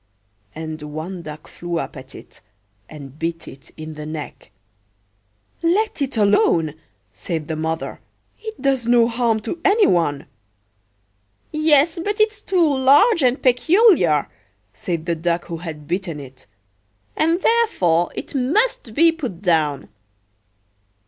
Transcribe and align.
And 0.55 0.81
one 0.81 1.21
duck 1.21 1.45
flew 1.47 1.77
up 1.77 1.95
at 1.95 2.15
it, 2.15 2.41
and 2.89 3.19
bit 3.19 3.47
it 3.47 3.69
in 3.77 3.93
the 3.93 4.05
neck."Let 4.07 6.01
it 6.01 6.17
alone," 6.17 6.73
said 7.13 7.47
the 7.47 7.55
mother; 7.55 7.99
"it 8.39 8.59
does 8.59 8.87
no 8.87 9.07
harm 9.07 9.41
to 9.41 9.59
any 9.63 9.85
one.""Yes, 9.85 11.99
but 12.03 12.19
it's 12.19 12.41
too 12.41 12.67
large 12.67 13.21
and 13.21 13.43
peculiar," 13.43 14.27
said 14.73 15.05
the 15.05 15.13
Duck 15.13 15.45
who 15.45 15.57
had 15.57 15.87
bitten 15.87 16.19
it; 16.19 16.47
"and 17.15 17.39
therefore 17.39 18.09
it 18.15 18.33
must 18.33 18.95
be 18.95 19.11
put 19.11 19.43
down." 19.43 19.87